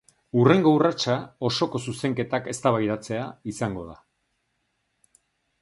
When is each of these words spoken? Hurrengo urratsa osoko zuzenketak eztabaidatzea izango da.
Hurrengo 0.43 0.71
urratsa 0.77 1.17
osoko 1.49 1.81
zuzenketak 1.91 2.49
eztabaidatzea 2.53 3.29
izango 3.53 3.87
da. 3.93 3.97